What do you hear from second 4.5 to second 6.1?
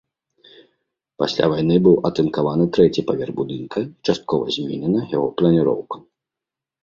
зменена яго планіроўка.